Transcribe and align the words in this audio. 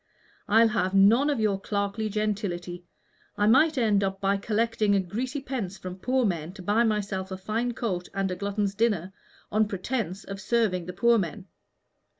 I'll 0.47 0.69
have 0.69 0.95
none 0.95 1.29
of 1.29 1.39
your 1.39 1.61
clerkly 1.61 2.09
gentility. 2.09 2.87
I 3.37 3.45
might 3.45 3.77
end 3.77 4.03
by 4.19 4.35
collecting 4.37 4.99
greasy 5.07 5.41
pence 5.41 5.77
from 5.77 5.99
poor 5.99 6.25
men 6.25 6.53
to 6.53 6.63
buy 6.63 6.83
myself 6.83 7.29
a 7.29 7.37
fine 7.37 7.73
coat 7.75 8.09
and 8.11 8.31
a 8.31 8.35
glutton's 8.35 8.73
dinner, 8.73 9.13
on 9.51 9.67
pretence 9.67 10.23
of 10.23 10.41
serving 10.41 10.87
the 10.87 10.93
poor 10.93 11.19
men. 11.19 11.45